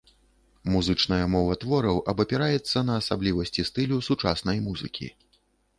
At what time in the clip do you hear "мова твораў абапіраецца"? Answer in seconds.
1.33-2.85